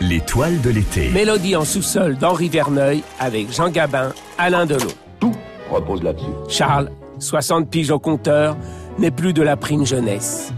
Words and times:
L'étoile 0.00 0.60
de 0.60 0.68
l'été. 0.68 1.08
Mélodie 1.08 1.56
en 1.56 1.64
sous-sol 1.64 2.16
d'Henri 2.18 2.50
Verneuil 2.50 3.02
avec 3.18 3.50
Jean 3.50 3.70
Gabin, 3.70 4.12
Alain 4.36 4.66
Delon. 4.66 4.92
Tout 5.18 5.32
repose 5.70 6.02
là-dessus. 6.02 6.26
Charles, 6.48 6.90
60 7.18 7.70
piges 7.70 7.90
au 7.90 7.98
compteur, 7.98 8.58
n'est 8.98 9.10
plus 9.10 9.32
de 9.32 9.40
la 9.40 9.56
prime 9.56 9.86
jeunesse. 9.86 10.52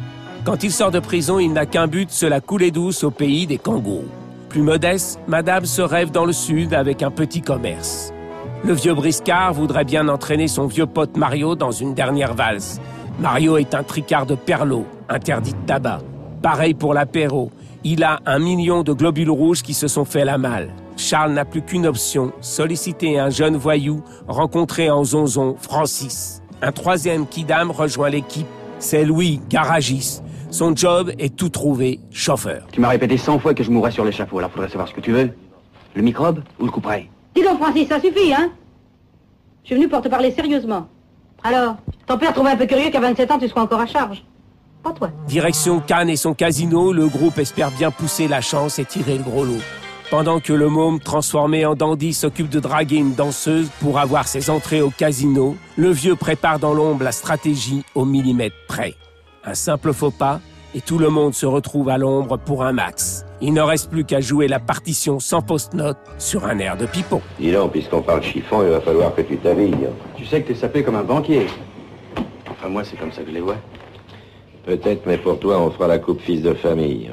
Quand 0.44 0.64
il 0.64 0.72
sort 0.72 0.90
de 0.90 0.98
prison, 0.98 1.38
il 1.38 1.52
n'a 1.52 1.66
qu'un 1.66 1.86
but, 1.86 2.10
se 2.10 2.26
la 2.26 2.40
couler 2.40 2.72
douce 2.72 3.04
au 3.04 3.12
pays 3.12 3.46
des 3.46 3.58
kangourous. 3.58 4.08
Plus 4.48 4.62
modeste, 4.62 5.20
Madame 5.28 5.66
se 5.66 5.82
rêve 5.82 6.10
dans 6.10 6.24
le 6.24 6.32
sud 6.32 6.74
avec 6.74 7.04
un 7.04 7.12
petit 7.12 7.40
commerce. 7.40 8.12
Le 8.64 8.72
vieux 8.72 8.94
briscard 8.94 9.52
voudrait 9.52 9.84
bien 9.84 10.08
entraîner 10.08 10.48
son 10.48 10.66
vieux 10.66 10.86
pote 10.86 11.16
Mario 11.16 11.54
dans 11.54 11.70
une 11.70 11.94
dernière 11.94 12.34
valse. 12.34 12.80
Mario 13.20 13.56
est 13.56 13.76
un 13.76 13.84
tricard 13.84 14.26
de 14.26 14.34
perlot, 14.34 14.84
interdit 15.08 15.52
de 15.52 15.66
tabac. 15.66 16.00
Pareil 16.42 16.74
pour 16.74 16.92
l'apéro. 16.92 17.52
Il 17.84 18.02
a 18.02 18.18
un 18.26 18.40
million 18.40 18.82
de 18.82 18.92
globules 18.92 19.30
rouges 19.30 19.62
qui 19.62 19.72
se 19.72 19.86
sont 19.86 20.04
fait 20.04 20.24
la 20.24 20.36
malle. 20.36 20.70
Charles 20.96 21.32
n'a 21.32 21.44
plus 21.44 21.62
qu'une 21.62 21.86
option, 21.86 22.32
solliciter 22.40 23.20
un 23.20 23.30
jeune 23.30 23.56
voyou 23.56 24.02
rencontré 24.26 24.90
en 24.90 25.04
zonzon, 25.04 25.54
Francis. 25.60 26.42
Un 26.60 26.72
troisième 26.72 27.26
kidam 27.26 27.70
rejoint 27.70 28.10
l'équipe, 28.10 28.48
c'est 28.80 29.04
Louis, 29.04 29.40
garagiste. 29.48 30.24
Son 30.50 30.74
job 30.74 31.12
est 31.18 31.36
tout 31.36 31.50
trouvé, 31.50 32.00
chauffeur. 32.10 32.66
Tu 32.72 32.80
m'as 32.80 32.88
répété 32.88 33.16
100 33.16 33.38
fois 33.38 33.54
que 33.54 33.62
je 33.62 33.70
mourrais 33.70 33.92
sur 33.92 34.04
l'échafaud, 34.04 34.38
alors 34.38 34.50
faudrait 34.50 34.68
savoir 34.68 34.88
ce 34.88 34.94
que 34.94 35.00
tu 35.00 35.12
veux. 35.12 35.30
Le 35.94 36.02
microbe 36.02 36.42
ou 36.58 36.64
le 36.64 36.72
couperet? 36.72 37.08
Dis 37.36 37.42
donc, 37.42 37.58
Francis, 37.58 37.86
ça 37.88 38.00
suffit, 38.00 38.32
hein? 38.32 38.50
Je 39.62 39.68
suis 39.68 39.76
venu 39.76 39.88
pour 39.88 40.02
te 40.02 40.08
parler 40.08 40.32
sérieusement. 40.32 40.88
Alors, 41.44 41.76
ton 42.06 42.18
père 42.18 42.32
trouvait 42.32 42.50
un 42.50 42.56
peu 42.56 42.66
curieux 42.66 42.90
qu'à 42.90 43.00
27 43.00 43.30
ans, 43.30 43.38
tu 43.38 43.48
sois 43.48 43.62
encore 43.62 43.80
à 43.80 43.86
charge. 43.86 44.24
Direction 45.26 45.80
Cannes 45.80 46.08
et 46.08 46.16
son 46.16 46.34
casino, 46.34 46.92
le 46.92 47.08
groupe 47.08 47.38
espère 47.38 47.70
bien 47.70 47.90
pousser 47.90 48.28
la 48.28 48.40
chance 48.40 48.78
et 48.78 48.84
tirer 48.84 49.18
le 49.18 49.24
gros 49.24 49.44
lot. 49.44 49.62
Pendant 50.10 50.40
que 50.40 50.54
le 50.54 50.68
môme 50.68 51.00
transformé 51.00 51.66
en 51.66 51.74
dandy 51.74 52.14
s'occupe 52.14 52.48
de 52.48 52.60
draguer 52.60 52.96
une 52.96 53.14
danseuse 53.14 53.68
pour 53.80 53.98
avoir 53.98 54.26
ses 54.26 54.48
entrées 54.48 54.80
au 54.80 54.90
casino, 54.90 55.56
le 55.76 55.90
vieux 55.90 56.16
prépare 56.16 56.58
dans 56.58 56.72
l'ombre 56.72 57.04
la 57.04 57.12
stratégie 57.12 57.84
au 57.94 58.06
millimètre 58.06 58.56
près. 58.66 58.94
Un 59.44 59.54
simple 59.54 59.92
faux 59.92 60.10
pas 60.10 60.40
et 60.74 60.80
tout 60.80 60.98
le 60.98 61.10
monde 61.10 61.34
se 61.34 61.44
retrouve 61.44 61.88
à 61.90 61.98
l'ombre 61.98 62.38
pour 62.38 62.64
un 62.64 62.72
max. 62.72 63.26
Il 63.40 63.52
ne 63.52 63.60
reste 63.60 63.90
plus 63.90 64.04
qu'à 64.04 64.20
jouer 64.20 64.48
la 64.48 64.60
partition 64.60 65.20
sans 65.20 65.42
post-note 65.42 65.98
sur 66.18 66.46
un 66.46 66.58
air 66.58 66.76
de 66.76 66.86
pipeau. 66.86 67.20
Dis 67.38 67.52
donc, 67.52 67.72
puisqu'on 67.72 68.02
parle 68.02 68.22
chiffon, 68.22 68.62
il 68.62 68.70
va 68.70 68.80
falloir 68.80 69.14
que 69.14 69.22
tu 69.22 69.36
t'habilles. 69.36 69.88
Tu 70.16 70.24
sais 70.24 70.42
que 70.42 70.48
t'es 70.48 70.58
sapé 70.58 70.82
comme 70.82 70.96
un 70.96 71.04
banquier. 71.04 71.46
Enfin, 72.50 72.68
moi, 72.68 72.82
c'est 72.84 72.98
comme 72.98 73.12
ça 73.12 73.22
que 73.22 73.28
je 73.28 73.34
les 73.34 73.40
vois. 73.40 73.56
Peut-être, 74.64 75.06
mais 75.06 75.16
pour 75.18 75.38
toi, 75.38 75.60
on 75.60 75.70
fera 75.70 75.86
la 75.88 75.98
coupe 75.98 76.20
fils 76.20 76.42
de 76.42 76.52
famille. 76.54 77.10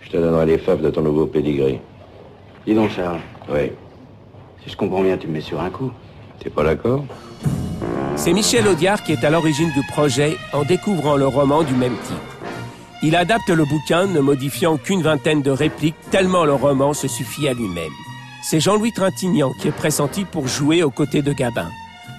Je 0.00 0.10
te 0.10 0.16
donnerai 0.16 0.46
les 0.46 0.58
faves 0.58 0.82
de 0.82 0.90
ton 0.90 1.02
nouveau 1.02 1.26
pédigré. 1.26 1.80
Dis 2.66 2.74
donc, 2.74 2.90
Charles, 2.90 3.20
Oui. 3.52 3.70
si 4.62 4.70
je 4.70 4.76
comprends 4.76 5.02
bien, 5.02 5.16
tu 5.16 5.26
me 5.26 5.34
mets 5.34 5.40
sur 5.40 5.60
un 5.60 5.70
coup. 5.70 5.90
T'es 6.40 6.50
pas 6.50 6.64
d'accord? 6.64 7.04
C'est 8.16 8.32
Michel 8.32 8.66
Audiard 8.68 9.02
qui 9.02 9.12
est 9.12 9.24
à 9.24 9.30
l'origine 9.30 9.70
du 9.72 9.82
projet 9.92 10.36
en 10.52 10.64
découvrant 10.64 11.16
le 11.16 11.26
roman 11.26 11.62
du 11.62 11.74
même 11.74 11.96
titre. 12.04 12.20
Il 13.02 13.16
adapte 13.16 13.48
le 13.48 13.64
bouquin 13.64 14.06
ne 14.06 14.20
modifiant 14.20 14.76
qu'une 14.76 15.00
vingtaine 15.00 15.40
de 15.40 15.50
répliques 15.50 15.94
tellement 16.10 16.44
le 16.44 16.52
roman 16.52 16.92
se 16.92 17.08
suffit 17.08 17.48
à 17.48 17.54
lui-même. 17.54 17.92
C'est 18.42 18.60
Jean-Louis 18.60 18.92
Trintignant 18.92 19.52
qui 19.60 19.68
est 19.68 19.72
pressenti 19.72 20.24
pour 20.26 20.48
jouer 20.48 20.82
aux 20.82 20.90
côtés 20.90 21.22
de 21.22 21.32
Gabin. 21.32 21.68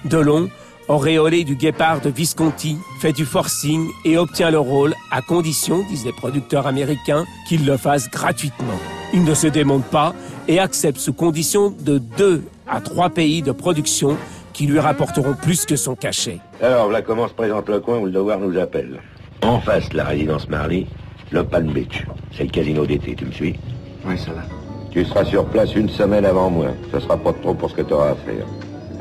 Delon, 0.04 0.48
auréolé 0.88 1.44
du 1.44 1.56
guépard 1.56 2.00
de 2.00 2.10
Visconti, 2.10 2.76
fait 3.00 3.12
du 3.12 3.24
forcing 3.24 3.88
et 4.04 4.18
obtient 4.18 4.50
le 4.50 4.58
rôle 4.58 4.94
à 5.10 5.22
condition, 5.22 5.84
disent 5.88 6.04
les 6.04 6.12
producteurs 6.12 6.66
américains, 6.66 7.24
qu'il 7.48 7.66
le 7.66 7.76
fasse 7.76 8.10
gratuitement. 8.10 8.78
Il 9.14 9.24
ne 9.24 9.34
se 9.34 9.46
démonte 9.46 9.84
pas 9.84 10.14
et 10.48 10.58
accepte 10.58 10.98
sous 10.98 11.12
condition 11.12 11.74
de 11.80 11.98
deux 11.98 12.44
à 12.68 12.80
trois 12.80 13.10
pays 13.10 13.42
de 13.42 13.52
production 13.52 14.16
qui 14.52 14.66
lui 14.66 14.78
rapporteront 14.78 15.34
plus 15.34 15.64
que 15.64 15.76
son 15.76 15.94
cachet. 15.94 16.38
Alors, 16.60 16.90
là 16.90 17.02
commence 17.02 17.32
présente 17.32 17.68
le 17.68 17.80
coin 17.80 17.98
où 17.98 18.06
le 18.06 18.12
devoir 18.12 18.38
nous 18.38 18.58
appelle. 18.58 19.00
En 19.42 19.60
face 19.60 19.88
de 19.88 19.96
la 19.96 20.04
résidence 20.04 20.48
Marley, 20.48 20.86
le 21.30 21.44
Palm 21.44 21.72
Beach. 21.72 22.04
C'est 22.36 22.44
le 22.44 22.50
casino 22.50 22.86
d'été, 22.86 23.14
tu 23.14 23.24
me 23.24 23.32
suis? 23.32 23.58
Oui, 24.06 24.18
ça 24.18 24.32
va. 24.32 24.42
Tu 24.90 25.04
seras 25.04 25.24
sur 25.24 25.46
place 25.46 25.74
une 25.74 25.88
semaine 25.88 26.26
avant 26.26 26.50
moi. 26.50 26.68
Ça 26.92 27.00
sera 27.00 27.16
pas 27.16 27.32
trop 27.32 27.54
pour 27.54 27.70
ce 27.70 27.76
que 27.76 27.82
tu 27.82 27.94
auras 27.94 28.10
à 28.10 28.14
faire. 28.14 28.44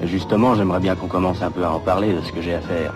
Justement, 0.03 0.55
j'aimerais 0.55 0.79
bien 0.79 0.95
qu'on 0.95 1.07
commence 1.07 1.41
un 1.41 1.51
peu 1.51 1.63
à 1.63 1.71
en 1.71 1.79
parler 1.79 2.13
de 2.13 2.21
ce 2.21 2.31
que 2.31 2.41
j'ai 2.41 2.55
à 2.55 2.61
faire. 2.61 2.93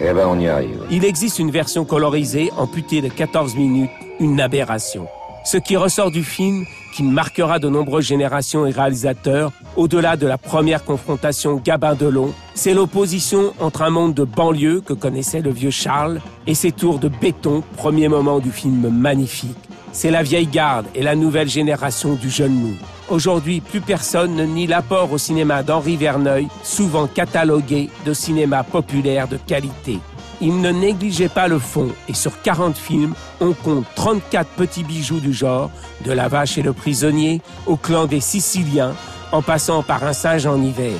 Eh 0.00 0.12
ben, 0.12 0.26
on 0.26 0.38
y 0.38 0.48
arrive. 0.48 0.80
Il 0.90 1.04
existe 1.04 1.38
une 1.38 1.50
version 1.50 1.84
colorisée 1.84 2.50
amputée 2.56 3.02
de 3.02 3.08
14 3.08 3.54
minutes, 3.56 3.90
une 4.20 4.40
aberration. 4.40 5.06
Ce 5.44 5.56
qui 5.56 5.76
ressort 5.76 6.10
du 6.10 6.22
film, 6.22 6.64
qui 6.94 7.02
marquera 7.02 7.58
de 7.58 7.68
nombreuses 7.68 8.06
générations 8.06 8.64
et 8.64 8.70
réalisateurs, 8.70 9.50
au-delà 9.76 10.16
de 10.16 10.26
la 10.26 10.38
première 10.38 10.84
confrontation 10.84 11.56
Gabin-Delon, 11.56 12.32
c'est 12.54 12.74
l'opposition 12.74 13.52
entre 13.60 13.82
un 13.82 13.90
monde 13.90 14.14
de 14.14 14.24
banlieue 14.24 14.80
que 14.80 14.92
connaissait 14.92 15.40
le 15.40 15.50
vieux 15.50 15.70
Charles 15.70 16.20
et 16.46 16.54
ses 16.54 16.70
tours 16.70 16.98
de 16.98 17.08
béton, 17.08 17.62
premier 17.76 18.08
moment 18.08 18.38
du 18.38 18.52
film 18.52 18.88
magnifique. 18.88 19.56
C'est 19.90 20.10
la 20.10 20.22
vieille 20.22 20.46
garde 20.46 20.86
et 20.94 21.02
la 21.02 21.16
nouvelle 21.16 21.48
génération 21.48 22.14
du 22.14 22.30
jeune 22.30 22.54
nous. 22.54 22.76
Aujourd'hui, 23.12 23.60
plus 23.60 23.82
personne 23.82 24.34
ne 24.36 24.44
nie 24.46 24.66
l'apport 24.66 25.12
au 25.12 25.18
cinéma 25.18 25.62
d'Henri 25.62 25.98
Verneuil, 25.98 26.48
souvent 26.62 27.06
catalogué 27.06 27.90
de 28.06 28.14
cinéma 28.14 28.64
populaire 28.64 29.28
de 29.28 29.36
qualité. 29.36 29.98
Il 30.40 30.62
ne 30.62 30.70
négligeait 30.70 31.28
pas 31.28 31.46
le 31.46 31.58
fond 31.58 31.90
et 32.08 32.14
sur 32.14 32.40
40 32.40 32.74
films, 32.74 33.12
on 33.42 33.52
compte 33.52 33.84
34 33.96 34.48
petits 34.52 34.82
bijoux 34.82 35.20
du 35.20 35.34
genre, 35.34 35.70
de 36.06 36.12
La 36.12 36.28
Vache 36.28 36.56
et 36.56 36.62
le 36.62 36.72
Prisonnier 36.72 37.42
au 37.66 37.76
clan 37.76 38.06
des 38.06 38.20
Siciliens, 38.20 38.94
en 39.30 39.42
passant 39.42 39.82
par 39.82 40.02
un 40.04 40.14
singe 40.14 40.46
en 40.46 40.62
hiver. 40.62 40.96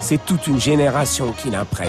C'est 0.00 0.22
toute 0.22 0.46
une 0.46 0.60
génération 0.60 1.32
qui 1.32 1.48
l'imprègne. 1.48 1.88